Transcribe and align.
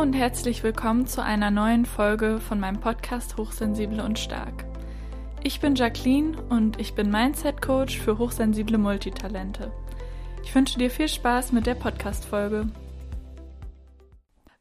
und 0.00 0.14
herzlich 0.14 0.62
willkommen 0.62 1.06
zu 1.06 1.22
einer 1.22 1.50
neuen 1.50 1.84
Folge 1.84 2.40
von 2.40 2.58
meinem 2.58 2.80
Podcast 2.80 3.36
Hochsensible 3.36 4.02
und 4.02 4.18
Stark. 4.18 4.64
Ich 5.42 5.60
bin 5.60 5.74
Jacqueline 5.74 6.40
und 6.44 6.80
ich 6.80 6.94
bin 6.94 7.10
Mindset 7.10 7.60
Coach 7.60 7.98
für 7.98 8.16
hochsensible 8.16 8.78
Multitalente. 8.78 9.70
Ich 10.42 10.54
wünsche 10.54 10.78
dir 10.78 10.90
viel 10.90 11.06
Spaß 11.06 11.52
mit 11.52 11.66
der 11.66 11.74
Podcast-Folge. 11.74 12.70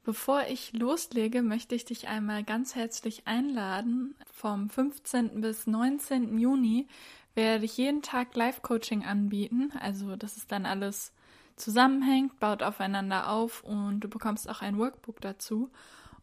Bevor 0.03 0.41
ich 0.49 0.73
loslege, 0.73 1.41
möchte 1.41 1.73
ich 1.73 1.85
dich 1.85 2.09
einmal 2.09 2.43
ganz 2.43 2.75
herzlich 2.75 3.25
einladen. 3.25 4.15
Vom 4.33 4.69
15. 4.69 5.39
bis 5.39 5.67
19. 5.67 6.37
Juni 6.37 6.89
werde 7.33 7.63
ich 7.63 7.77
jeden 7.77 8.01
Tag 8.01 8.35
Live-Coaching 8.35 9.05
anbieten. 9.05 9.71
Also 9.79 10.17
das 10.17 10.35
ist 10.35 10.51
dann 10.51 10.65
alles 10.65 11.13
zusammenhängt, 11.59 12.39
baut 12.39 12.63
aufeinander 12.63 13.29
auf 13.29 13.63
und 13.63 14.01
du 14.01 14.07
bekommst 14.07 14.49
auch 14.49 14.61
ein 14.61 14.77
Workbook 14.77 15.21
dazu. 15.21 15.69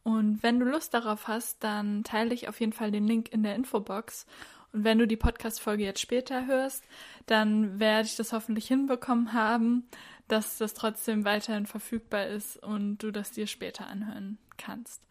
Und 0.02 0.42
wenn 0.42 0.60
du 0.60 0.66
Lust 0.66 0.94
darauf 0.94 1.26
hast, 1.26 1.62
dann 1.64 2.04
teile 2.04 2.32
ich 2.32 2.48
auf 2.48 2.60
jeden 2.60 2.72
Fall 2.72 2.90
den 2.90 3.06
Link 3.06 3.32
in 3.32 3.42
der 3.42 3.56
Infobox. 3.56 4.26
Und 4.72 4.84
wenn 4.84 4.98
du 4.98 5.06
die 5.06 5.16
Podcast-Folge 5.16 5.84
jetzt 5.84 6.00
später 6.00 6.46
hörst, 6.46 6.84
dann 7.26 7.80
werde 7.80 8.06
ich 8.06 8.16
das 8.16 8.32
hoffentlich 8.32 8.68
hinbekommen 8.68 9.32
haben, 9.32 9.88
dass 10.28 10.58
das 10.58 10.74
trotzdem 10.74 11.24
weiterhin 11.24 11.66
verfügbar 11.66 12.26
ist 12.26 12.56
und 12.62 12.98
du 12.98 13.10
das 13.10 13.32
dir 13.32 13.46
später 13.46 13.86
anhören 13.86 14.38
kannst. 14.58 15.02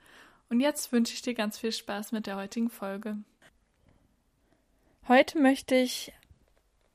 Und 0.49 0.59
jetzt 0.59 0.91
wünsche 0.91 1.13
ich 1.13 1.21
dir 1.21 1.33
ganz 1.33 1.57
viel 1.57 1.71
Spaß 1.71 2.11
mit 2.11 2.27
der 2.27 2.35
heutigen 2.35 2.69
Folge. 2.69 3.17
Heute 5.07 5.39
möchte 5.39 5.75
ich 5.75 6.13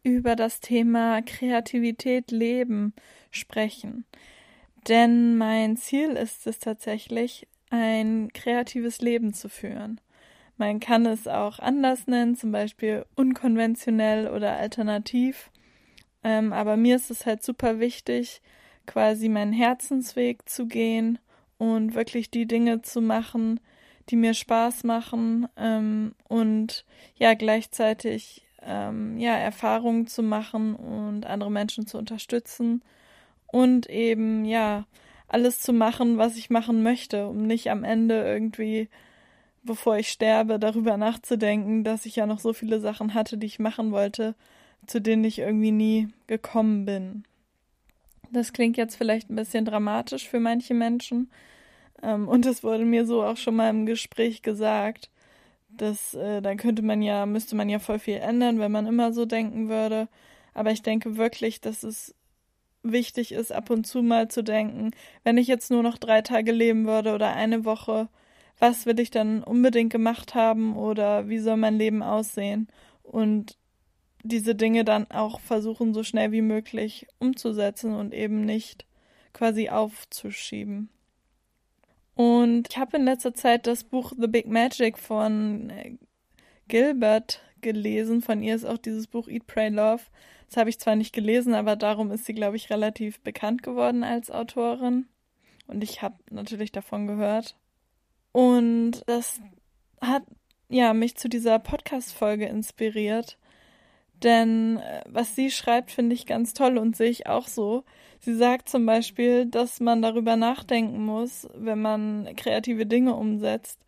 über 0.02 0.36
das 0.36 0.60
Thema 0.60 1.22
Kreativität 1.22 2.30
leben 2.30 2.94
sprechen. 3.30 4.04
Denn 4.88 5.36
mein 5.36 5.76
Ziel 5.76 6.10
ist 6.10 6.46
es 6.46 6.58
tatsächlich, 6.58 7.46
ein 7.70 8.30
kreatives 8.32 9.00
Leben 9.00 9.32
zu 9.32 9.48
führen. 9.48 10.00
Man 10.56 10.80
kann 10.80 11.06
es 11.06 11.26
auch 11.26 11.58
anders 11.58 12.06
nennen, 12.06 12.36
zum 12.36 12.52
Beispiel 12.52 13.06
unkonventionell 13.14 14.28
oder 14.28 14.56
alternativ. 14.56 15.50
Ähm, 16.22 16.52
aber 16.52 16.76
mir 16.76 16.96
ist 16.96 17.10
es 17.10 17.24
halt 17.24 17.42
super 17.42 17.80
wichtig, 17.80 18.42
quasi 18.86 19.28
meinen 19.28 19.52
Herzensweg 19.52 20.48
zu 20.48 20.66
gehen 20.66 21.18
und 21.56 21.94
wirklich 21.94 22.30
die 22.30 22.46
Dinge 22.46 22.82
zu 22.82 23.00
machen, 23.00 23.60
die 24.10 24.16
mir 24.16 24.34
Spaß 24.34 24.84
machen 24.84 25.48
ähm, 25.56 26.14
und 26.28 26.84
ja 27.14 27.34
gleichzeitig 27.34 28.46
ähm, 28.62 29.18
ja 29.18 29.36
Erfahrungen 29.36 30.06
zu 30.06 30.22
machen 30.22 30.74
und 30.74 31.26
andere 31.26 31.50
Menschen 31.50 31.86
zu 31.86 31.98
unterstützen 31.98 32.82
und 33.46 33.88
eben 33.88 34.44
ja 34.44 34.86
alles 35.28 35.60
zu 35.60 35.72
machen, 35.72 36.18
was 36.18 36.36
ich 36.36 36.50
machen 36.50 36.82
möchte, 36.82 37.28
um 37.28 37.46
nicht 37.46 37.70
am 37.70 37.84
Ende 37.84 38.22
irgendwie, 38.22 38.88
bevor 39.62 39.96
ich 39.96 40.08
sterbe, 40.08 40.58
darüber 40.58 40.96
nachzudenken, 40.96 41.84
dass 41.84 42.06
ich 42.06 42.16
ja 42.16 42.26
noch 42.26 42.40
so 42.40 42.52
viele 42.52 42.80
Sachen 42.80 43.14
hatte, 43.14 43.38
die 43.38 43.46
ich 43.46 43.58
machen 43.58 43.92
wollte, 43.92 44.34
zu 44.86 45.00
denen 45.00 45.24
ich 45.24 45.38
irgendwie 45.38 45.72
nie 45.72 46.08
gekommen 46.26 46.84
bin. 46.84 47.24
Das 48.32 48.52
klingt 48.52 48.76
jetzt 48.76 48.96
vielleicht 48.96 49.30
ein 49.30 49.36
bisschen 49.36 49.64
dramatisch 49.64 50.28
für 50.28 50.40
manche 50.40 50.74
Menschen. 50.74 51.30
Ähm, 52.02 52.28
und 52.28 52.46
es 52.46 52.62
wurde 52.62 52.84
mir 52.84 53.06
so 53.06 53.22
auch 53.22 53.36
schon 53.36 53.56
mal 53.56 53.70
im 53.70 53.86
Gespräch 53.86 54.42
gesagt, 54.42 55.10
dass 55.80 56.14
äh, 56.14 56.42
dann 56.42 56.56
könnte 56.56 56.82
man 56.82 57.02
ja, 57.02 57.26
müsste 57.26 57.56
man 57.56 57.68
ja 57.68 57.78
voll 57.78 57.98
viel 57.98 58.16
ändern, 58.16 58.58
wenn 58.58 58.72
man 58.72 58.86
immer 58.86 59.12
so 59.12 59.24
denken 59.26 59.68
würde. 59.68 60.08
Aber 60.54 60.72
ich 60.72 60.82
denke 60.82 61.16
wirklich, 61.16 61.60
dass 61.60 61.82
es 61.82 62.14
wichtig 62.82 63.32
ist, 63.32 63.52
ab 63.52 63.70
und 63.70 63.86
zu 63.86 64.02
mal 64.02 64.28
zu 64.28 64.42
denken, 64.42 64.92
wenn 65.24 65.38
ich 65.38 65.46
jetzt 65.46 65.70
nur 65.70 65.82
noch 65.82 65.98
drei 65.98 66.22
Tage 66.22 66.52
leben 66.52 66.86
würde 66.86 67.14
oder 67.14 67.32
eine 67.34 67.64
Woche, 67.64 68.08
was 68.58 68.86
will 68.86 69.00
ich 69.00 69.10
dann 69.10 69.42
unbedingt 69.42 69.92
gemacht 69.92 70.34
haben 70.34 70.76
oder 70.76 71.28
wie 71.28 71.38
soll 71.38 71.56
mein 71.56 71.76
Leben 71.76 72.02
aussehen? 72.02 72.68
Und 73.02 73.56
diese 74.22 74.54
Dinge 74.54 74.84
dann 74.84 75.10
auch 75.10 75.40
versuchen, 75.40 75.94
so 75.94 76.02
schnell 76.02 76.32
wie 76.32 76.42
möglich 76.42 77.06
umzusetzen 77.18 77.94
und 77.94 78.12
eben 78.14 78.44
nicht 78.44 78.86
quasi 79.32 79.70
aufzuschieben. 79.70 80.90
Und 82.20 82.68
ich 82.68 82.76
habe 82.76 82.98
in 82.98 83.06
letzter 83.06 83.32
Zeit 83.32 83.66
das 83.66 83.82
Buch 83.82 84.12
The 84.14 84.26
Big 84.26 84.46
Magic 84.46 84.98
von 84.98 85.70
äh, 85.70 85.96
Gilbert 86.68 87.40
gelesen. 87.62 88.20
Von 88.20 88.42
ihr 88.42 88.54
ist 88.54 88.66
auch 88.66 88.76
dieses 88.76 89.06
Buch 89.06 89.26
Eat, 89.26 89.46
Pray, 89.46 89.70
Love. 89.70 90.02
Das 90.46 90.58
habe 90.58 90.68
ich 90.68 90.78
zwar 90.78 90.96
nicht 90.96 91.14
gelesen, 91.14 91.54
aber 91.54 91.76
darum 91.76 92.10
ist 92.10 92.26
sie, 92.26 92.34
glaube 92.34 92.56
ich, 92.56 92.68
relativ 92.68 93.20
bekannt 93.20 93.62
geworden 93.62 94.04
als 94.04 94.30
Autorin. 94.30 95.06
Und 95.66 95.82
ich 95.82 96.02
habe 96.02 96.16
natürlich 96.30 96.72
davon 96.72 97.06
gehört. 97.06 97.56
Und 98.32 99.00
das 99.06 99.40
hat 100.02 100.24
ja 100.68 100.92
mich 100.92 101.16
zu 101.16 101.30
dieser 101.30 101.58
Podcast-Folge 101.58 102.44
inspiriert, 102.44 103.38
denn 104.22 104.78
äh, 104.78 105.02
was 105.08 105.34
sie 105.34 105.50
schreibt, 105.50 105.90
finde 105.90 106.14
ich 106.14 106.26
ganz 106.26 106.54
toll 106.54 106.78
und 106.78 106.96
sehe 106.96 107.10
ich 107.10 107.26
auch 107.26 107.48
so. 107.48 107.84
Sie 108.20 108.34
sagt 108.34 108.68
zum 108.68 108.84
Beispiel, 108.86 109.46
dass 109.46 109.80
man 109.80 110.02
darüber 110.02 110.36
nachdenken 110.36 111.04
muss, 111.04 111.48
wenn 111.54 111.80
man 111.80 112.28
kreative 112.36 112.86
Dinge 112.86 113.14
umsetzt, 113.14 113.80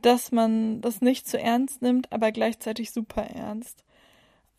dass 0.00 0.32
man 0.32 0.80
das 0.80 1.02
nicht 1.02 1.28
zu 1.28 1.38
ernst 1.38 1.82
nimmt, 1.82 2.10
aber 2.12 2.32
gleichzeitig 2.32 2.90
super 2.90 3.22
ernst. 3.22 3.84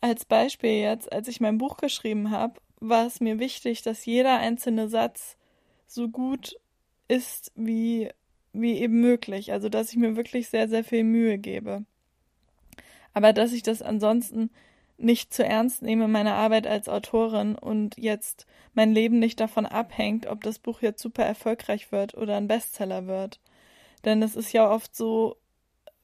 Als 0.00 0.24
Beispiel 0.24 0.80
jetzt, 0.80 1.12
als 1.12 1.28
ich 1.28 1.40
mein 1.40 1.58
Buch 1.58 1.76
geschrieben 1.76 2.30
habe, 2.30 2.60
war 2.80 3.06
es 3.06 3.20
mir 3.20 3.38
wichtig, 3.38 3.82
dass 3.82 4.06
jeder 4.06 4.38
einzelne 4.38 4.88
Satz 4.88 5.36
so 5.86 6.08
gut 6.08 6.56
ist 7.08 7.52
wie, 7.54 8.08
wie 8.52 8.78
eben 8.78 9.00
möglich. 9.00 9.52
Also, 9.52 9.68
dass 9.68 9.90
ich 9.90 9.96
mir 9.96 10.16
wirklich 10.16 10.48
sehr, 10.48 10.68
sehr 10.68 10.84
viel 10.84 11.04
Mühe 11.04 11.38
gebe. 11.38 11.84
Aber 13.14 13.32
dass 13.32 13.52
ich 13.52 13.62
das 13.62 13.82
ansonsten 13.82 14.50
nicht 15.02 15.34
zu 15.34 15.44
ernst 15.44 15.82
nehme, 15.82 16.08
meine 16.08 16.34
Arbeit 16.34 16.66
als 16.66 16.88
Autorin 16.88 17.56
und 17.56 17.96
jetzt 17.98 18.46
mein 18.74 18.92
Leben 18.92 19.18
nicht 19.18 19.40
davon 19.40 19.66
abhängt, 19.66 20.26
ob 20.26 20.42
das 20.42 20.58
Buch 20.58 20.82
jetzt 20.82 21.02
super 21.02 21.24
erfolgreich 21.24 21.92
wird 21.92 22.14
oder 22.14 22.36
ein 22.36 22.48
Bestseller 22.48 23.06
wird. 23.06 23.40
Denn 24.04 24.22
es 24.22 24.36
ist 24.36 24.52
ja 24.52 24.70
oft 24.70 24.94
so, 24.96 25.36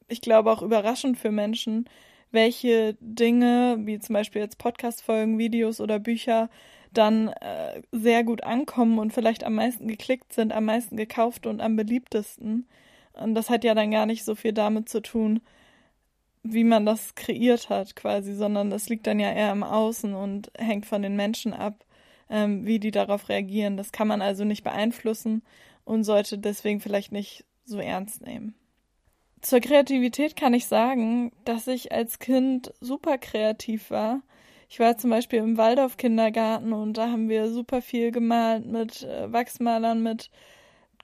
ich 0.09 0.21
glaube 0.21 0.53
auch 0.53 0.63
überraschend 0.63 1.19
für 1.19 1.31
Menschen, 1.31 1.89
welche 2.31 2.97
Dinge, 3.01 3.79
wie 3.81 3.99
zum 3.99 4.15
Beispiel 4.15 4.43
jetzt 4.43 4.59
Podcast-Folgen, 4.59 5.39
Videos 5.39 5.81
oder 5.81 5.99
Bücher, 5.99 6.51
dann 6.93 7.29
äh, 7.29 7.83
sehr 7.93 8.25
gut 8.25 8.43
ankommen 8.45 8.99
und 8.99 9.13
vielleicht 9.13 9.45
am 9.45 9.55
meisten 9.55 9.89
geklickt 9.89 10.33
sind, 10.33 10.53
am 10.53 10.65
meisten 10.65 10.97
gekauft 10.97 11.47
und 11.47 11.61
am 11.61 11.77
beliebtesten. 11.77 12.67
Und 13.13 13.35
das 13.35 13.51
hat 13.51 13.65
ja 13.65 13.75
dann 13.75 13.91
gar 13.91 14.07
nicht 14.07 14.25
so 14.25 14.35
viel 14.35 14.53
damit 14.53 14.89
zu 14.89 15.01
tun, 15.01 15.41
wie 16.53 16.65
man 16.65 16.87
das 16.87 17.15
kreiert 17.15 17.69
hat 17.69 17.97
quasi, 17.97 18.35
sondern 18.35 18.71
das 18.71 18.89
liegt 18.89 19.07
dann 19.07 19.21
ja 19.21 19.33
eher 19.33 19.53
im 19.53 19.63
Außen 19.63 20.15
und 20.15 20.51
hängt 20.59 20.87
von 20.87 21.03
den 21.03 21.17
Menschen 21.17 21.53
ab, 21.53 21.85
ähm, 22.31 22.67
wie 22.67 22.79
die 22.79 22.91
darauf 22.91 23.29
reagieren. 23.29 23.77
Das 23.77 23.93
kann 23.93 24.09
man 24.09 24.23
also 24.23 24.45
nicht 24.45 24.65
beeinflussen 24.65 25.43
und 25.85 26.05
sollte 26.05 26.39
deswegen 26.39 26.81
vielleicht 26.81 27.13
nicht 27.13 27.45
so 27.65 27.79
ernst 27.79 28.23
nehmen. 28.23 28.55
Zur 29.41 29.61
Kreativität 29.61 30.37
kann 30.37 30.55
ich 30.55 30.67
sagen, 30.67 31.33
dass 31.45 31.67
ich 31.69 31.93
als 31.93 32.19
Kind 32.19 32.73
super 32.81 33.19
kreativ 33.19 33.91
war. 33.91 34.23
Ich 34.69 34.81
war 34.81 34.99
zum 34.99 35.11
Beispiel 35.11 35.39
im 35.39 35.57
Waldorf-Kindergarten 35.57 36.73
und 36.73 36.95
da 36.95 37.11
haben 37.11 37.29
wir 37.29 37.51
super 37.51 37.81
viel 37.81 38.11
gemalt 38.11 38.67
mit 38.67 39.03
äh, 39.05 39.33
Wachsmalern, 39.33 40.03
mit 40.03 40.31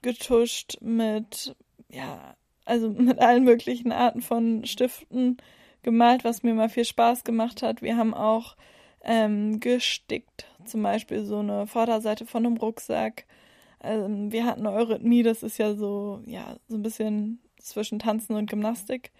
getuscht, 0.01 0.77
mit 0.81 1.55
ja, 1.89 2.35
also 2.65 2.89
mit 2.89 3.19
allen 3.19 3.43
möglichen 3.43 3.91
Arten 3.91 4.21
von 4.21 4.65
Stiften 4.65 5.37
gemalt, 5.83 6.23
was 6.23 6.43
mir 6.43 6.53
mal 6.53 6.69
viel 6.69 6.85
Spaß 6.85 7.23
gemacht 7.23 7.61
hat. 7.61 7.81
Wir 7.81 7.95
haben 7.95 8.13
auch 8.13 8.55
ähm, 9.03 9.59
gestickt, 9.59 10.47
zum 10.65 10.81
Beispiel 10.81 11.23
so 11.23 11.39
eine 11.39 11.67
Vorderseite 11.67 12.25
von 12.25 12.45
einem 12.45 12.57
Rucksack. 12.57 13.25
Ähm, 13.83 14.31
wir 14.31 14.45
hatten 14.45 14.65
Eurythmie, 14.65 15.23
das 15.23 15.43
ist 15.43 15.59
ja 15.59 15.75
so, 15.75 16.21
ja, 16.25 16.57
so 16.67 16.75
ein 16.75 16.81
bisschen 16.81 17.39
zwischen 17.59 17.99
Tanzen 17.99 18.35
und 18.35 18.49
Gymnastik. 18.49 19.11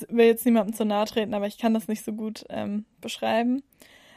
Ich 0.00 0.08
will 0.08 0.26
jetzt 0.26 0.44
niemandem 0.44 0.74
zu 0.74 0.84
nahe 0.84 1.04
treten, 1.06 1.34
aber 1.34 1.46
ich 1.46 1.58
kann 1.58 1.74
das 1.74 1.88
nicht 1.88 2.04
so 2.04 2.12
gut 2.12 2.44
ähm, 2.48 2.84
beschreiben. 3.00 3.62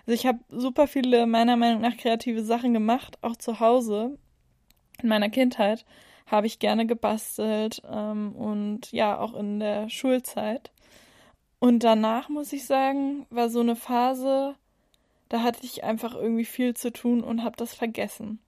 Also 0.05 0.13
ich 0.13 0.25
habe 0.25 0.39
super 0.49 0.87
viele 0.87 1.25
meiner 1.25 1.57
Meinung 1.57 1.81
nach 1.81 1.97
kreative 1.97 2.43
Sachen 2.43 2.73
gemacht, 2.73 3.17
auch 3.21 3.35
zu 3.35 3.59
Hause 3.59 4.17
in 5.01 5.09
meiner 5.09 5.29
Kindheit 5.29 5.85
habe 6.27 6.45
ich 6.45 6.59
gerne 6.59 6.85
gebastelt 6.85 7.81
ähm, 7.89 8.33
und 8.35 8.91
ja, 8.91 9.17
auch 9.17 9.33
in 9.33 9.59
der 9.59 9.89
Schulzeit. 9.89 10.71
Und 11.59 11.83
danach, 11.83 12.29
muss 12.29 12.53
ich 12.53 12.65
sagen, 12.65 13.25
war 13.29 13.49
so 13.49 13.61
eine 13.61 13.75
Phase, 13.75 14.55
da 15.29 15.41
hatte 15.41 15.65
ich 15.65 15.83
einfach 15.83 16.13
irgendwie 16.13 16.45
viel 16.45 16.75
zu 16.75 16.91
tun 16.93 17.23
und 17.23 17.43
habe 17.43 17.57
das 17.57 17.73
vergessen. 17.73 18.39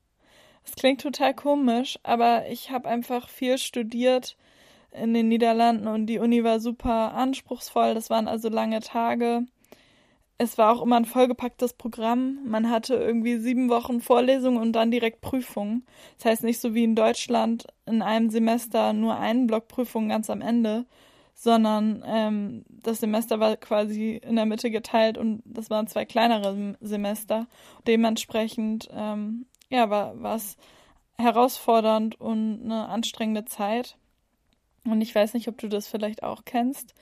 Es 0.63 0.75
klingt 0.75 1.01
total 1.01 1.33
komisch, 1.33 1.97
aber 2.03 2.47
ich 2.49 2.69
habe 2.69 2.87
einfach 2.87 3.29
viel 3.29 3.57
studiert 3.57 4.37
in 4.91 5.13
den 5.13 5.27
Niederlanden 5.27 5.87
und 5.87 6.05
die 6.05 6.19
Uni 6.19 6.43
war 6.43 6.59
super 6.59 7.13
anspruchsvoll. 7.13 7.95
Das 7.95 8.09
waren 8.09 8.27
also 8.27 8.49
lange 8.49 8.81
Tage. 8.81 9.45
Es 10.41 10.57
war 10.57 10.73
auch 10.73 10.81
immer 10.81 10.95
ein 10.95 11.05
vollgepacktes 11.05 11.73
Programm. 11.73 12.39
Man 12.45 12.69
hatte 12.69 12.95
irgendwie 12.95 13.37
sieben 13.39 13.69
Wochen 13.69 13.99
Vorlesungen 13.99 14.57
und 14.57 14.71
dann 14.71 14.89
direkt 14.89 15.19
Prüfungen. 15.19 15.85
Das 16.17 16.25
heißt 16.25 16.43
nicht 16.45 16.61
so 16.61 16.73
wie 16.73 16.85
in 16.85 16.95
Deutschland 16.95 17.67
in 17.85 18.01
einem 18.01 18.29
Semester 18.29 18.93
nur 18.93 19.19
einen 19.19 19.47
Block 19.47 19.67
Prüfungen 19.67 20.07
ganz 20.07 20.29
am 20.29 20.39
Ende, 20.39 20.85
sondern 21.35 22.03
ähm, 22.07 22.63
das 22.69 23.01
Semester 23.01 23.41
war 23.41 23.57
quasi 23.57 24.15
in 24.15 24.37
der 24.37 24.45
Mitte 24.45 24.71
geteilt 24.71 25.17
und 25.17 25.43
das 25.43 25.69
waren 25.69 25.87
zwei 25.87 26.05
kleinere 26.05 26.77
Semester. 26.79 27.47
Dementsprechend 27.85 28.87
ähm, 28.93 29.45
ja, 29.69 29.89
war, 29.89 30.21
war 30.23 30.37
es 30.37 30.55
herausfordernd 31.17 32.19
und 32.19 32.61
eine 32.63 32.87
anstrengende 32.87 33.43
Zeit. 33.43 33.97
Und 34.85 35.01
ich 35.01 35.13
weiß 35.13 35.33
nicht, 35.33 35.49
ob 35.49 35.57
du 35.57 35.67
das 35.67 35.89
vielleicht 35.89 36.23
auch 36.23 36.45
kennst, 36.45 36.95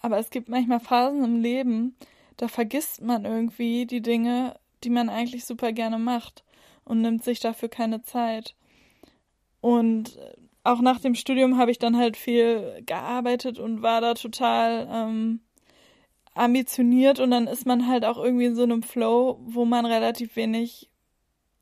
aber 0.00 0.18
es 0.18 0.30
gibt 0.30 0.48
manchmal 0.48 0.80
Phasen 0.80 1.22
im 1.22 1.42
Leben, 1.42 1.94
da 2.40 2.48
vergisst 2.48 3.02
man 3.02 3.26
irgendwie 3.26 3.84
die 3.84 4.00
Dinge, 4.00 4.58
die 4.82 4.88
man 4.88 5.10
eigentlich 5.10 5.44
super 5.44 5.72
gerne 5.72 5.98
macht 5.98 6.42
und 6.84 7.02
nimmt 7.02 7.22
sich 7.22 7.38
dafür 7.38 7.68
keine 7.68 8.00
Zeit. 8.00 8.54
Und 9.60 10.18
auch 10.64 10.80
nach 10.80 11.00
dem 11.00 11.14
Studium 11.14 11.58
habe 11.58 11.70
ich 11.70 11.78
dann 11.78 11.98
halt 11.98 12.16
viel 12.16 12.82
gearbeitet 12.86 13.58
und 13.58 13.82
war 13.82 14.00
da 14.00 14.14
total 14.14 14.88
ähm, 14.90 15.40
ambitioniert 16.34 17.20
und 17.20 17.30
dann 17.30 17.46
ist 17.46 17.66
man 17.66 17.86
halt 17.86 18.06
auch 18.06 18.16
irgendwie 18.16 18.46
in 18.46 18.56
so 18.56 18.62
einem 18.62 18.82
Flow, 18.82 19.38
wo 19.42 19.66
man 19.66 19.84
relativ 19.84 20.34
wenig 20.34 20.88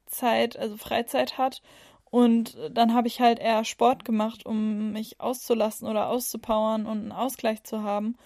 Zeit, 0.07 0.57
also 0.57 0.77
Freizeit 0.77 1.39
hat. 1.39 1.61
Und 2.05 2.57
dann 2.71 2.95
habe 2.95 3.09
ich 3.09 3.21
halt 3.21 3.41
eher 3.41 3.65
Sport 3.65 4.05
gemacht, 4.05 4.47
um 4.47 4.93
mich 4.93 5.21
auszulassen 5.21 5.89
oder 5.89 6.09
auszupowern 6.09 6.87
und 6.87 6.99
einen 7.01 7.13
Ausgleich 7.13 7.65
zu 7.65 7.83
haben. 7.83 8.17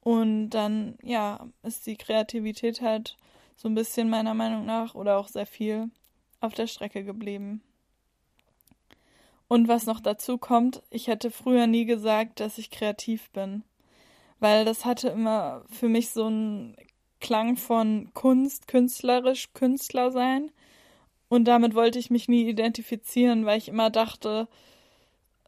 Und 0.00 0.50
dann, 0.50 0.96
ja, 1.02 1.46
ist 1.62 1.86
die 1.86 1.96
Kreativität 1.96 2.80
halt 2.80 3.16
so 3.56 3.68
ein 3.68 3.74
bisschen 3.74 4.08
meiner 4.08 4.34
Meinung 4.34 4.64
nach 4.64 4.94
oder 4.94 5.18
auch 5.18 5.28
sehr 5.28 5.46
viel 5.46 5.90
auf 6.40 6.54
der 6.54 6.66
Strecke 6.66 7.04
geblieben. 7.04 7.62
Und 9.48 9.68
was 9.68 9.84
noch 9.84 10.00
dazu 10.00 10.38
kommt, 10.38 10.82
ich 10.90 11.08
hätte 11.08 11.30
früher 11.30 11.66
nie 11.66 11.84
gesagt, 11.84 12.40
dass 12.40 12.56
ich 12.56 12.70
kreativ 12.70 13.30
bin, 13.30 13.64
weil 14.38 14.64
das 14.64 14.84
hatte 14.84 15.08
immer 15.08 15.64
für 15.68 15.88
mich 15.88 16.10
so 16.10 16.26
einen 16.26 16.76
Klang 17.20 17.56
von 17.56 18.10
Kunst, 18.14 18.68
künstlerisch, 18.68 19.52
Künstler 19.52 20.10
sein. 20.10 20.50
Und 21.28 21.44
damit 21.44 21.74
wollte 21.74 21.98
ich 21.98 22.10
mich 22.10 22.28
nie 22.28 22.48
identifizieren, 22.48 23.44
weil 23.44 23.58
ich 23.58 23.68
immer 23.68 23.90
dachte, 23.90 24.48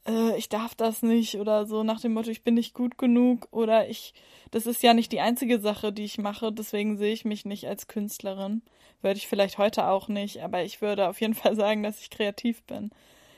äh, 0.07 0.37
ich 0.37 0.49
darf 0.49 0.75
das 0.75 1.03
nicht 1.03 1.37
oder 1.37 1.67
so 1.67 1.83
nach 1.83 2.01
dem 2.01 2.15
Motto, 2.15 2.31
ich 2.31 2.45
bin 2.45 2.55
nicht 2.55 2.75
gut 2.75 2.99
genug 2.99 3.49
oder 3.51 3.89
ich, 3.89 4.15
das 4.51 4.67
ist 4.67 4.83
ja 4.83 4.95
nicht 4.95 5.13
die 5.13 5.21
einzige 5.21 5.61
Sache, 5.61 5.93
die 5.93 6.05
ich 6.05 6.19
mache, 6.19 6.53
deswegen 6.53 6.97
sehe 6.97 7.13
ich 7.13 7.25
mich 7.25 7.45
nicht 7.45 7.67
als 7.67 7.87
Künstlerin. 7.87 8.63
Würde 9.01 9.19
ich 9.19 9.27
vielleicht 9.27 9.59
heute 9.59 9.89
auch 9.89 10.09
nicht, 10.09 10.43
aber 10.43 10.63
ich 10.63 10.81
würde 10.81 11.09
auf 11.09 11.21
jeden 11.21 11.35
Fall 11.35 11.57
sagen, 11.57 11.83
dass 11.83 12.01
ich 12.01 12.11
kreativ 12.11 12.63
bin. 12.65 12.91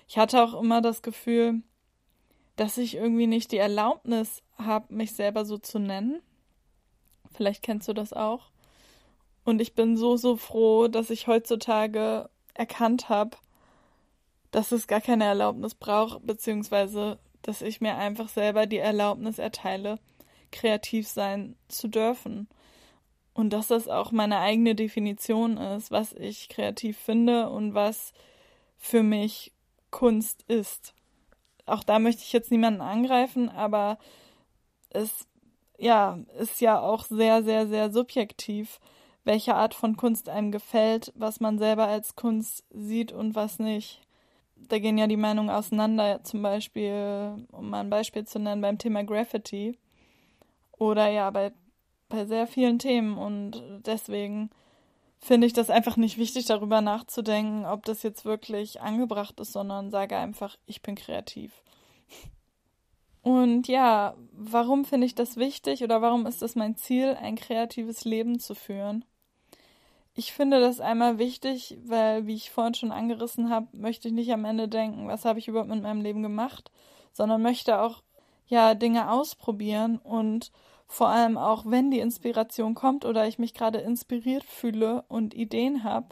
Ich 0.08 0.19
hatte 0.19 0.43
auch 0.43 0.61
immer 0.61 0.82
das 0.82 1.02
Gefühl, 1.02 1.62
dass 2.56 2.78
ich 2.78 2.94
irgendwie 2.96 3.26
nicht 3.26 3.52
die 3.52 3.58
Erlaubnis 3.58 4.43
habe, 4.58 4.94
mich 4.94 5.12
selber 5.12 5.44
so 5.44 5.58
zu 5.58 5.78
nennen. 5.78 6.20
Vielleicht 7.32 7.62
kennst 7.62 7.88
du 7.88 7.93
das 7.93 8.12
auch. 8.12 8.50
Und 9.44 9.61
ich 9.61 9.75
bin 9.75 9.96
so, 9.96 10.16
so 10.16 10.37
froh, 10.37 10.88
dass 10.88 11.11
ich 11.11 11.26
heutzutage 11.26 12.31
erkannt 12.55 13.08
habe, 13.08 13.37
dass 14.54 14.70
es 14.70 14.86
gar 14.86 15.00
keine 15.00 15.24
Erlaubnis 15.24 15.74
braucht, 15.74 16.24
beziehungsweise 16.24 17.18
dass 17.42 17.60
ich 17.60 17.80
mir 17.80 17.96
einfach 17.96 18.28
selber 18.28 18.66
die 18.66 18.78
Erlaubnis 18.78 19.40
erteile, 19.40 19.98
kreativ 20.52 21.08
sein 21.08 21.56
zu 21.66 21.88
dürfen. 21.88 22.46
Und 23.32 23.52
dass 23.52 23.66
das 23.66 23.88
auch 23.88 24.12
meine 24.12 24.38
eigene 24.38 24.76
Definition 24.76 25.56
ist, 25.56 25.90
was 25.90 26.12
ich 26.12 26.48
kreativ 26.48 26.96
finde 26.96 27.50
und 27.50 27.74
was 27.74 28.12
für 28.78 29.02
mich 29.02 29.52
Kunst 29.90 30.44
ist. 30.46 30.94
Auch 31.66 31.82
da 31.82 31.98
möchte 31.98 32.22
ich 32.22 32.32
jetzt 32.32 32.52
niemanden 32.52 32.80
angreifen, 32.80 33.48
aber 33.48 33.98
es 34.90 35.26
ja, 35.78 36.20
ist 36.38 36.60
ja 36.60 36.78
auch 36.78 37.04
sehr, 37.04 37.42
sehr, 37.42 37.66
sehr 37.66 37.90
subjektiv, 37.90 38.78
welche 39.24 39.56
Art 39.56 39.74
von 39.74 39.96
Kunst 39.96 40.28
einem 40.28 40.52
gefällt, 40.52 41.12
was 41.16 41.40
man 41.40 41.58
selber 41.58 41.88
als 41.88 42.14
Kunst 42.14 42.62
sieht 42.70 43.10
und 43.10 43.34
was 43.34 43.58
nicht 43.58 44.03
da 44.69 44.78
gehen 44.78 44.99
ja 44.99 45.06
die 45.06 45.16
Meinungen 45.16 45.50
auseinander, 45.50 46.22
zum 46.25 46.43
Beispiel, 46.43 47.46
um 47.52 47.70
mal 47.70 47.81
ein 47.81 47.90
Beispiel 47.90 48.25
zu 48.25 48.38
nennen, 48.38 48.62
beim 48.62 48.78
Thema 48.78 49.05
Graffiti. 49.05 49.78
Oder 50.78 51.08
ja, 51.08 51.31
bei, 51.31 51.52
bei 52.08 52.26
sehr 52.26 52.46
vielen 52.46 52.78
Themen. 52.78 53.16
Und 53.16 53.62
deswegen 53.87 54.50
finde 55.19 55.46
ich 55.46 55.52
das 55.52 55.70
einfach 55.70 55.96
nicht 55.96 56.19
wichtig, 56.19 56.46
darüber 56.46 56.81
nachzudenken, 56.81 57.64
ob 57.64 57.84
das 57.84 58.02
jetzt 58.02 58.25
wirklich 58.25 58.81
angebracht 58.81 59.40
ist, 59.40 59.52
sondern 59.52 59.90
sage 59.90 60.16
einfach, 60.16 60.56
ich 60.66 60.82
bin 60.82 60.94
kreativ. 60.94 61.62
Und 63.22 63.69
ja, 63.69 64.14
warum 64.32 64.84
finde 64.84 65.06
ich 65.06 65.14
das 65.14 65.38
wichtig 65.38 65.82
oder 65.82 66.02
warum 66.02 66.26
ist 66.26 66.43
es 66.43 66.56
mein 66.56 66.76
Ziel, 66.76 67.16
ein 67.20 67.37
kreatives 67.37 68.05
Leben 68.05 68.38
zu 68.38 68.55
führen? 68.55 69.05
Ich 70.16 70.32
finde 70.32 70.61
das 70.61 70.81
einmal 70.81 71.19
wichtig, 71.19 71.76
weil, 71.84 72.26
wie 72.26 72.34
ich 72.37 72.50
vorhin 72.50 72.75
schon 72.75 72.93
angerissen 72.93 73.50
habe, 73.50 73.66
möchte 73.72 74.08
ich 74.08 74.14
nicht 74.14 74.32
am 74.32 74.44
Ende 74.44 74.69
denken, 74.69 75.08
was 75.08 75.25
habe 75.25 75.40
ich 75.40 75.49
überhaupt 75.49 75.70
mit 75.70 75.82
meinem 75.82 76.02
Leben 76.02 76.22
gemacht, 76.22 76.70
sondern 77.12 77.43
möchte 77.43 77.81
auch 77.81 78.02
ja 78.46 78.75
Dinge 78.75 79.11
ausprobieren 79.11 79.99
und 79.99 80.52
vor 80.87 81.08
allem 81.08 81.37
auch, 81.37 81.64
wenn 81.66 81.90
die 81.90 81.99
Inspiration 81.99 82.75
kommt 82.75 83.05
oder 83.05 83.26
ich 83.26 83.40
mich 83.40 83.55
gerade 83.55 83.78
inspiriert 83.78 84.44
fühle 84.44 85.05
und 85.08 85.34
Ideen 85.34 85.82
habe, 85.82 86.08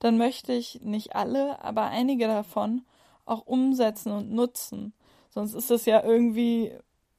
dann 0.00 0.18
möchte 0.18 0.52
ich 0.52 0.80
nicht 0.82 1.16
alle, 1.16 1.62
aber 1.64 1.84
einige 1.84 2.26
davon 2.26 2.82
auch 3.24 3.46
umsetzen 3.46 4.12
und 4.12 4.30
nutzen. 4.32 4.92
Sonst 5.30 5.54
ist 5.54 5.70
es 5.70 5.86
ja 5.86 6.02
irgendwie, 6.02 6.72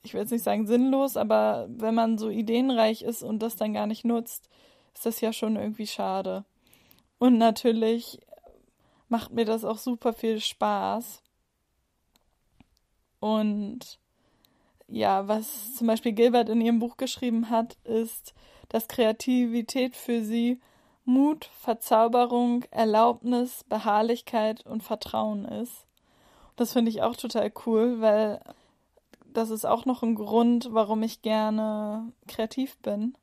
ich 0.03 0.13
will 0.13 0.21
jetzt 0.21 0.31
nicht 0.31 0.43
sagen 0.43 0.67
sinnlos, 0.67 1.17
aber 1.17 1.67
wenn 1.69 1.95
man 1.95 2.19
so 2.19 2.29
ideenreich 2.29 3.01
ist 3.01 3.23
und 3.23 3.39
das 3.39 3.55
dann 3.55 3.73
gar 3.73 3.87
nicht 3.87 4.05
nutzt, 4.05 4.49
ist 4.93 5.05
das 5.05 5.21
ja 5.21 5.33
schon 5.33 5.55
irgendwie 5.55 5.87
schade. 5.87 6.45
Und 7.17 7.37
natürlich 7.37 8.19
macht 9.09 9.31
mir 9.31 9.45
das 9.45 9.65
auch 9.65 9.77
super 9.77 10.13
viel 10.13 10.39
Spaß. 10.39 11.21
Und 13.19 13.99
ja, 14.87 15.27
was 15.27 15.75
zum 15.75 15.87
Beispiel 15.87 16.13
Gilbert 16.13 16.49
in 16.49 16.61
ihrem 16.61 16.79
Buch 16.79 16.97
geschrieben 16.97 17.49
hat, 17.49 17.77
ist, 17.83 18.33
dass 18.69 18.87
Kreativität 18.87 19.95
für 19.95 20.23
sie 20.23 20.59
Mut, 21.05 21.45
Verzauberung, 21.59 22.63
Erlaubnis, 22.71 23.63
Beharrlichkeit 23.65 24.65
und 24.65 24.81
Vertrauen 24.81 25.45
ist. 25.45 25.85
Das 26.55 26.73
finde 26.73 26.91
ich 26.91 27.01
auch 27.01 27.15
total 27.15 27.51
cool, 27.65 28.01
weil 28.01 28.39
das 29.25 29.49
ist 29.49 29.65
auch 29.65 29.85
noch 29.85 30.03
ein 30.03 30.15
Grund, 30.15 30.69
warum 30.71 31.03
ich 31.03 31.21
gerne 31.21 32.11
kreativ 32.27 32.77
bin. 32.77 33.15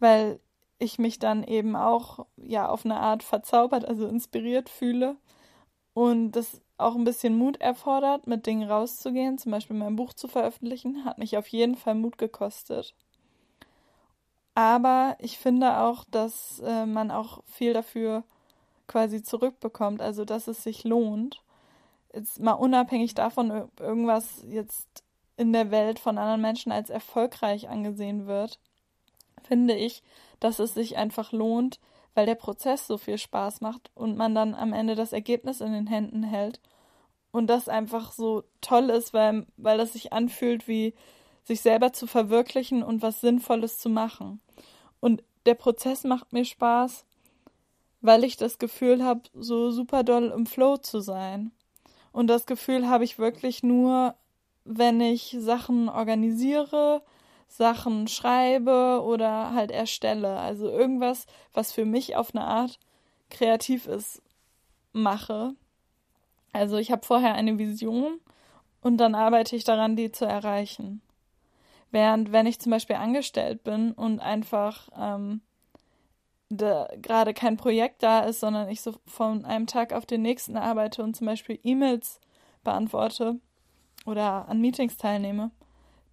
Weil 0.00 0.40
ich 0.84 0.98
mich 0.98 1.18
dann 1.18 1.42
eben 1.44 1.76
auch 1.76 2.26
ja 2.36 2.68
auf 2.68 2.84
eine 2.84 2.98
Art 2.98 3.22
verzaubert, 3.22 3.84
also 3.84 4.06
inspiriert 4.06 4.68
fühle 4.68 5.16
und 5.94 6.32
das 6.32 6.60
auch 6.76 6.96
ein 6.96 7.04
bisschen 7.04 7.38
Mut 7.38 7.60
erfordert, 7.60 8.26
mit 8.26 8.46
Dingen 8.46 8.68
rauszugehen, 8.68 9.38
zum 9.38 9.52
Beispiel 9.52 9.76
mein 9.76 9.96
Buch 9.96 10.12
zu 10.12 10.28
veröffentlichen, 10.28 11.04
hat 11.04 11.18
mich 11.18 11.36
auf 11.36 11.48
jeden 11.48 11.76
Fall 11.76 11.94
Mut 11.94 12.18
gekostet. 12.18 12.94
Aber 14.54 15.16
ich 15.18 15.38
finde 15.38 15.78
auch, 15.80 16.04
dass 16.10 16.60
äh, 16.60 16.86
man 16.86 17.10
auch 17.10 17.42
viel 17.46 17.72
dafür 17.72 18.24
quasi 18.86 19.22
zurückbekommt, 19.22 20.00
also 20.00 20.24
dass 20.24 20.46
es 20.46 20.62
sich 20.62 20.84
lohnt. 20.84 21.42
Jetzt 22.12 22.40
mal 22.40 22.52
unabhängig 22.52 23.14
davon, 23.14 23.68
irgendwas 23.80 24.44
jetzt 24.46 25.02
in 25.36 25.52
der 25.52 25.70
Welt 25.70 25.98
von 25.98 26.18
anderen 26.18 26.40
Menschen 26.40 26.70
als 26.70 26.90
erfolgreich 26.90 27.68
angesehen 27.68 28.26
wird, 28.26 28.60
finde 29.42 29.74
ich, 29.74 30.02
dass 30.44 30.58
es 30.58 30.74
sich 30.74 30.98
einfach 30.98 31.32
lohnt, 31.32 31.80
weil 32.14 32.26
der 32.26 32.34
Prozess 32.34 32.86
so 32.86 32.98
viel 32.98 33.16
Spaß 33.16 33.62
macht 33.62 33.90
und 33.94 34.18
man 34.18 34.34
dann 34.34 34.54
am 34.54 34.74
Ende 34.74 34.94
das 34.94 35.14
Ergebnis 35.14 35.62
in 35.62 35.72
den 35.72 35.86
Händen 35.86 36.22
hält 36.22 36.60
und 37.32 37.46
das 37.46 37.66
einfach 37.66 38.12
so 38.12 38.44
toll 38.60 38.90
ist, 38.90 39.14
weil, 39.14 39.46
weil 39.56 39.78
das 39.78 39.94
sich 39.94 40.12
anfühlt 40.12 40.68
wie 40.68 40.92
sich 41.44 41.62
selber 41.62 41.94
zu 41.94 42.06
verwirklichen 42.06 42.82
und 42.82 43.00
was 43.00 43.22
Sinnvolles 43.22 43.78
zu 43.78 43.88
machen. 43.88 44.42
Und 45.00 45.22
der 45.46 45.54
Prozess 45.54 46.04
macht 46.04 46.34
mir 46.34 46.44
Spaß, 46.44 47.06
weil 48.02 48.22
ich 48.22 48.36
das 48.36 48.58
Gefühl 48.58 49.02
habe, 49.02 49.22
so 49.32 49.70
super 49.70 50.04
doll 50.04 50.26
im 50.26 50.44
Flow 50.44 50.76
zu 50.76 51.00
sein. 51.00 51.52
Und 52.12 52.26
das 52.26 52.44
Gefühl 52.44 52.86
habe 52.86 53.04
ich 53.04 53.18
wirklich 53.18 53.62
nur, 53.62 54.14
wenn 54.64 55.00
ich 55.00 55.36
Sachen 55.38 55.88
organisiere, 55.88 57.02
Sachen 57.56 58.08
schreibe 58.08 59.00
oder 59.04 59.54
halt 59.54 59.70
erstelle. 59.70 60.38
Also 60.38 60.68
irgendwas, 60.68 61.26
was 61.52 61.70
für 61.70 61.84
mich 61.84 62.16
auf 62.16 62.34
eine 62.34 62.44
Art 62.44 62.80
kreativ 63.30 63.86
ist, 63.86 64.20
mache. 64.92 65.54
Also 66.52 66.78
ich 66.78 66.90
habe 66.90 67.06
vorher 67.06 67.34
eine 67.34 67.56
Vision 67.58 68.18
und 68.80 68.96
dann 68.96 69.14
arbeite 69.14 69.54
ich 69.54 69.62
daran, 69.62 69.94
die 69.94 70.10
zu 70.10 70.24
erreichen. 70.24 71.00
Während 71.92 72.32
wenn 72.32 72.46
ich 72.46 72.58
zum 72.58 72.70
Beispiel 72.70 72.96
angestellt 72.96 73.62
bin 73.62 73.92
und 73.92 74.18
einfach 74.18 74.88
ähm, 74.98 75.40
gerade 76.50 77.34
kein 77.34 77.56
Projekt 77.56 78.02
da 78.02 78.20
ist, 78.20 78.40
sondern 78.40 78.68
ich 78.68 78.80
so 78.80 78.94
von 79.06 79.44
einem 79.44 79.68
Tag 79.68 79.92
auf 79.92 80.06
den 80.06 80.22
nächsten 80.22 80.56
arbeite 80.56 81.04
und 81.04 81.14
zum 81.14 81.28
Beispiel 81.28 81.60
E-Mails 81.62 82.20
beantworte 82.64 83.38
oder 84.06 84.48
an 84.48 84.60
Meetings 84.60 84.96
teilnehme, 84.96 85.52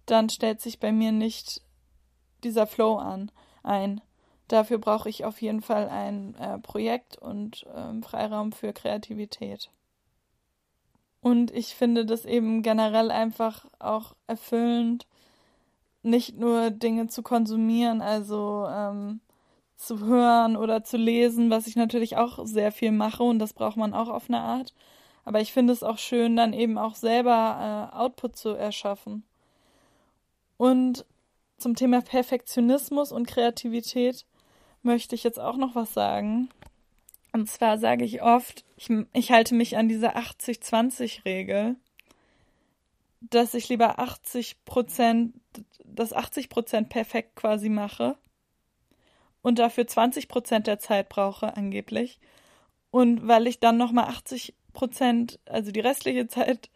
dann 0.06 0.28
stellt 0.28 0.60
sich 0.60 0.80
bei 0.80 0.92
mir 0.92 1.12
nicht 1.12 1.62
dieser 2.44 2.66
Flow 2.66 2.96
an 2.96 3.30
ein. 3.62 4.00
Dafür 4.48 4.78
brauche 4.78 5.08
ich 5.08 5.24
auf 5.24 5.40
jeden 5.40 5.62
Fall 5.62 5.88
ein 5.88 6.34
äh, 6.34 6.58
Projekt 6.58 7.16
und 7.16 7.64
ähm, 7.74 8.02
Freiraum 8.02 8.52
für 8.52 8.72
Kreativität. 8.72 9.70
Und 11.20 11.52
ich 11.52 11.74
finde 11.74 12.04
das 12.04 12.24
eben 12.24 12.62
generell 12.62 13.10
einfach 13.10 13.64
auch 13.78 14.16
erfüllend, 14.26 15.06
nicht 16.02 16.36
nur 16.36 16.70
Dinge 16.70 17.06
zu 17.06 17.22
konsumieren, 17.22 18.02
also 18.02 18.66
ähm, 18.68 19.20
zu 19.76 20.00
hören 20.00 20.56
oder 20.56 20.82
zu 20.82 20.96
lesen, 20.96 21.48
was 21.48 21.66
ich 21.68 21.76
natürlich 21.76 22.16
auch 22.16 22.44
sehr 22.44 22.72
viel 22.72 22.92
mache 22.92 23.22
und 23.22 23.38
das 23.38 23.52
braucht 23.52 23.76
man 23.76 23.94
auch 23.94 24.08
auf 24.08 24.28
eine 24.28 24.40
Art. 24.40 24.74
Aber 25.24 25.40
ich 25.40 25.52
finde 25.52 25.72
es 25.72 25.84
auch 25.84 25.98
schön, 25.98 26.36
dann 26.36 26.52
eben 26.52 26.76
auch 26.78 26.96
selber 26.96 27.90
äh, 27.92 27.96
Output 27.96 28.36
zu 28.36 28.50
erschaffen. 28.50 29.24
Und 30.62 31.04
zum 31.58 31.74
Thema 31.74 32.02
Perfektionismus 32.02 33.10
und 33.10 33.26
Kreativität 33.26 34.24
möchte 34.82 35.16
ich 35.16 35.24
jetzt 35.24 35.40
auch 35.40 35.56
noch 35.56 35.74
was 35.74 35.92
sagen. 35.92 36.50
Und 37.32 37.50
zwar 37.50 37.78
sage 37.78 38.04
ich 38.04 38.22
oft, 38.22 38.64
ich, 38.76 38.88
ich 39.12 39.32
halte 39.32 39.56
mich 39.56 39.76
an 39.76 39.88
diese 39.88 40.14
80-20-Regel, 40.14 41.74
dass 43.22 43.54
ich 43.54 43.70
lieber 43.70 43.98
80 43.98 44.64
Prozent, 44.64 45.34
das 45.84 46.12
80 46.12 46.48
Prozent 46.48 46.90
perfekt 46.90 47.34
quasi 47.34 47.68
mache 47.68 48.16
und 49.42 49.58
dafür 49.58 49.88
20 49.88 50.28
Prozent 50.28 50.68
der 50.68 50.78
Zeit 50.78 51.08
brauche, 51.08 51.56
angeblich. 51.56 52.20
Und 52.92 53.26
weil 53.26 53.48
ich 53.48 53.58
dann 53.58 53.78
nochmal 53.78 54.04
80 54.04 54.54
Prozent, 54.74 55.40
also 55.44 55.72
die 55.72 55.80
restliche 55.80 56.28
Zeit 56.28 56.70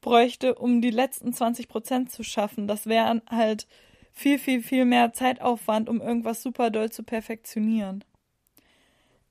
bräuchte, 0.00 0.54
um 0.54 0.80
die 0.80 0.90
letzten 0.90 1.32
20 1.32 1.68
Prozent 1.68 2.10
zu 2.10 2.22
schaffen. 2.22 2.66
Das 2.66 2.86
wäre 2.86 3.22
halt 3.30 3.66
viel, 4.12 4.38
viel, 4.38 4.62
viel 4.62 4.84
mehr 4.84 5.12
Zeitaufwand, 5.12 5.88
um 5.88 6.00
irgendwas 6.00 6.42
super 6.42 6.70
doll 6.70 6.90
zu 6.90 7.02
perfektionieren. 7.02 8.04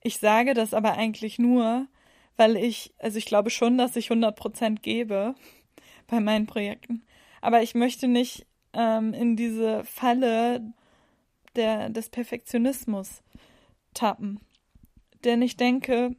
Ich 0.02 0.18
sage 0.18 0.54
das 0.54 0.72
aber 0.72 0.94
eigentlich 0.94 1.38
nur, 1.38 1.86
weil 2.36 2.56
ich, 2.56 2.94
also 2.98 3.18
ich 3.18 3.26
glaube 3.26 3.50
schon, 3.50 3.76
dass 3.76 3.96
ich 3.96 4.10
100 4.10 4.34
Prozent 4.34 4.82
gebe 4.82 5.34
bei 6.06 6.20
meinen 6.20 6.46
Projekten. 6.46 7.04
Aber 7.40 7.62
ich 7.62 7.74
möchte 7.74 8.08
nicht 8.08 8.46
ähm, 8.72 9.12
in 9.12 9.36
diese 9.36 9.84
Falle 9.84 10.72
der, 11.56 11.90
des 11.90 12.08
Perfektionismus 12.08 13.22
tappen. 13.94 14.40
Denn 15.24 15.42
ich 15.42 15.56
denke, 15.56 16.16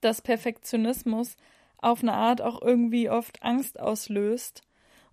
dass 0.00 0.22
Perfektionismus 0.22 1.36
auf 1.82 2.02
eine 2.02 2.14
Art 2.14 2.40
auch 2.40 2.62
irgendwie 2.62 3.10
oft 3.10 3.42
Angst 3.42 3.78
auslöst 3.78 4.62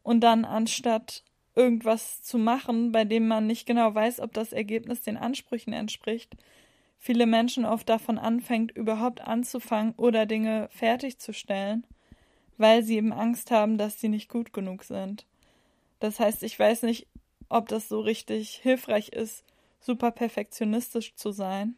und 0.04 0.22
dann 0.22 0.46
anstatt 0.46 1.24
irgendwas 1.56 2.24
zu 2.24 2.38
machen, 2.38 2.92
bei 2.92 3.04
dem 3.04 3.28
man 3.28 3.48
nicht 3.48 3.66
genau 3.66 3.94
weiß, 3.94 4.22
ob 4.22 4.34
das 4.34 4.54
Ergebnis 4.54 5.02
den 5.02 5.18
Ansprüchen 5.18 5.74
entspricht, 5.74 6.38
viele 6.98 7.26
Menschen 7.26 7.66
oft 7.66 7.90
davon 7.90 8.18
anfängt, 8.18 8.72
überhaupt 8.72 9.22
anzufangen 9.22 9.94
oder 9.98 10.26
Dinge 10.26 10.70
fertigzustellen, 10.72 11.86
weil 12.58 12.84
sie 12.84 12.98
eben 12.98 13.12
Angst 13.12 13.52
haben, 13.52 13.78
dass 13.78 14.00
sie 14.00 14.10
nicht 14.10 14.30
gut 14.30 14.54
genug 14.54 14.84
sind. 14.84 15.26
Das 16.00 16.20
heißt, 16.20 16.44
ich 16.44 16.58
weiß 16.58 16.84
nicht, 16.84 17.08
ob 17.50 17.68
das 17.68 17.90
so 17.90 18.00
richtig 18.00 18.52
hilfreich 18.62 19.10
ist, 19.10 19.44
super 19.80 20.12
perfektionistisch 20.12 21.16
zu 21.16 21.32
sein. 21.32 21.76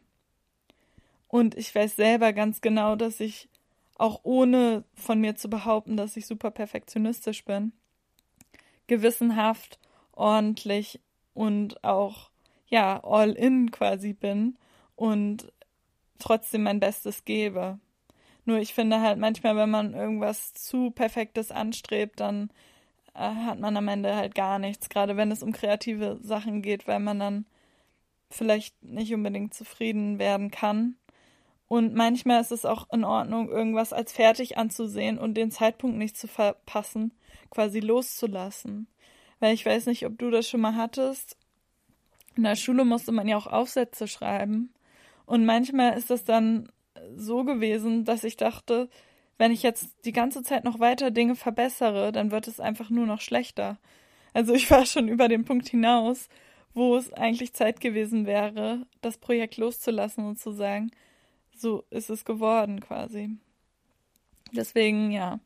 Und 1.28 1.56
ich 1.56 1.74
weiß 1.74 1.96
selber 1.96 2.32
ganz 2.32 2.60
genau, 2.60 2.94
dass 2.94 3.18
ich 3.20 3.48
auch 4.02 4.20
ohne 4.24 4.82
von 4.94 5.20
mir 5.20 5.36
zu 5.36 5.48
behaupten, 5.48 5.96
dass 5.96 6.16
ich 6.16 6.26
super 6.26 6.50
perfektionistisch 6.50 7.44
bin, 7.44 7.72
gewissenhaft, 8.88 9.78
ordentlich 10.10 11.00
und 11.34 11.84
auch 11.84 12.30
ja, 12.66 13.02
all 13.04 13.30
in 13.30 13.70
quasi 13.70 14.12
bin 14.12 14.58
und 14.96 15.52
trotzdem 16.18 16.64
mein 16.64 16.80
Bestes 16.80 17.24
gebe. 17.24 17.78
Nur 18.44 18.58
ich 18.58 18.74
finde 18.74 19.00
halt 19.00 19.18
manchmal, 19.18 19.54
wenn 19.54 19.70
man 19.70 19.94
irgendwas 19.94 20.52
zu 20.52 20.90
Perfektes 20.90 21.52
anstrebt, 21.52 22.18
dann 22.18 22.50
äh, 23.14 23.20
hat 23.20 23.60
man 23.60 23.76
am 23.76 23.86
Ende 23.86 24.16
halt 24.16 24.34
gar 24.34 24.58
nichts, 24.58 24.88
gerade 24.88 25.16
wenn 25.16 25.30
es 25.30 25.44
um 25.44 25.52
kreative 25.52 26.18
Sachen 26.22 26.60
geht, 26.60 26.88
weil 26.88 26.98
man 26.98 27.20
dann 27.20 27.46
vielleicht 28.30 28.82
nicht 28.82 29.14
unbedingt 29.14 29.54
zufrieden 29.54 30.18
werden 30.18 30.50
kann. 30.50 30.96
Und 31.72 31.94
manchmal 31.94 32.42
ist 32.42 32.52
es 32.52 32.66
auch 32.66 32.86
in 32.92 33.02
Ordnung, 33.02 33.48
irgendwas 33.48 33.94
als 33.94 34.12
fertig 34.12 34.58
anzusehen 34.58 35.16
und 35.16 35.38
den 35.38 35.50
Zeitpunkt 35.50 35.96
nicht 35.96 36.18
zu 36.18 36.28
verpassen, 36.28 37.14
quasi 37.48 37.80
loszulassen. 37.80 38.88
Weil 39.40 39.54
ich 39.54 39.64
weiß 39.64 39.86
nicht, 39.86 40.04
ob 40.04 40.18
du 40.18 40.28
das 40.28 40.46
schon 40.46 40.60
mal 40.60 40.76
hattest. 40.76 41.38
In 42.36 42.42
der 42.42 42.56
Schule 42.56 42.84
musste 42.84 43.10
man 43.10 43.26
ja 43.26 43.38
auch 43.38 43.46
Aufsätze 43.46 44.06
schreiben. 44.06 44.74
Und 45.24 45.46
manchmal 45.46 45.96
ist 45.96 46.10
es 46.10 46.24
dann 46.24 46.70
so 47.16 47.42
gewesen, 47.42 48.04
dass 48.04 48.22
ich 48.22 48.36
dachte, 48.36 48.90
wenn 49.38 49.50
ich 49.50 49.62
jetzt 49.62 49.96
die 50.04 50.12
ganze 50.12 50.42
Zeit 50.42 50.64
noch 50.64 50.78
weiter 50.78 51.10
Dinge 51.10 51.36
verbessere, 51.36 52.12
dann 52.12 52.32
wird 52.32 52.48
es 52.48 52.60
einfach 52.60 52.90
nur 52.90 53.06
noch 53.06 53.22
schlechter. 53.22 53.78
Also 54.34 54.52
ich 54.52 54.70
war 54.70 54.84
schon 54.84 55.08
über 55.08 55.26
den 55.26 55.46
Punkt 55.46 55.70
hinaus, 55.70 56.28
wo 56.74 56.96
es 56.96 57.10
eigentlich 57.14 57.54
Zeit 57.54 57.80
gewesen 57.80 58.26
wäre, 58.26 58.86
das 59.00 59.16
Projekt 59.16 59.56
loszulassen 59.56 60.26
und 60.26 60.38
zu 60.38 60.50
sagen, 60.50 60.90
so 61.62 61.84
ist 61.90 62.10
es 62.10 62.24
geworden 62.24 62.80
quasi. 62.80 63.30
Deswegen, 64.52 65.10
ja, 65.10 65.40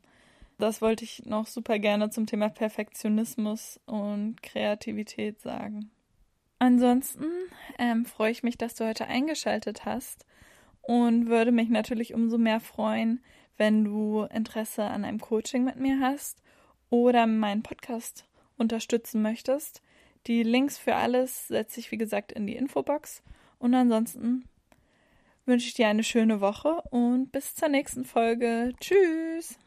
das 0.57 0.81
wollte 0.81 1.05
ich 1.05 1.25
noch 1.25 1.47
super 1.47 1.79
gerne 1.79 2.09
zum 2.09 2.25
Thema 2.25 2.49
Perfektionismus 2.49 3.79
und 3.85 4.41
Kreativität 4.43 5.39
sagen. 5.39 5.91
Ansonsten 6.59 7.25
ähm, 7.77 8.05
freue 8.05 8.31
ich 8.31 8.43
mich, 8.43 8.57
dass 8.57 8.73
du 8.73 8.85
heute 8.85 9.07
eingeschaltet 9.07 9.85
hast 9.85 10.25
und 10.81 11.27
würde 11.27 11.51
mich 11.51 11.69
natürlich 11.69 12.13
umso 12.13 12.37
mehr 12.37 12.59
freuen, 12.59 13.21
wenn 13.57 13.83
du 13.83 14.23
Interesse 14.23 14.83
an 14.83 15.05
einem 15.05 15.19
Coaching 15.19 15.63
mit 15.63 15.77
mir 15.77 15.99
hast 15.99 16.41
oder 16.89 17.27
meinen 17.27 17.63
Podcast 17.63 18.25
unterstützen 18.57 19.21
möchtest. 19.21 19.81
Die 20.25 20.43
Links 20.43 20.77
für 20.77 20.95
alles 20.95 21.47
setze 21.47 21.79
ich, 21.79 21.91
wie 21.91 21.97
gesagt, 21.97 22.31
in 22.31 22.47
die 22.47 22.55
Infobox. 22.55 23.21
Und 23.59 23.73
ansonsten 23.75 24.45
wünsche 25.47 25.67
ich 25.67 25.73
dir 25.73 25.87
eine 25.87 26.03
schöne 26.03 26.41
Woche 26.41 26.81
und 26.91 27.31
bis 27.31 27.55
zur 27.55 27.69
nächsten 27.69 28.05
Folge. 28.05 28.73
Tschüss! 28.79 29.57